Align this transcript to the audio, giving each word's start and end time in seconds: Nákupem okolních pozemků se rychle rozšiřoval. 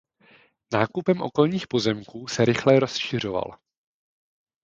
Nákupem 0.73 1.21
okolních 1.21 1.67
pozemků 1.67 2.27
se 2.27 2.45
rychle 2.45 2.79
rozšiřoval. 2.79 3.57